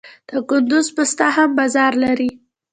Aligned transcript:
د 0.29 0.31
کندز 0.49 0.85
پسته 0.95 1.27
هم 1.35 1.49
بازار 1.59 1.93
لري. 2.03 2.31